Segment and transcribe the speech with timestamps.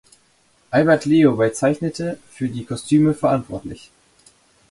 [0.71, 3.91] Albert Leo Bei zeichnete für die Kostüme verantwortlich.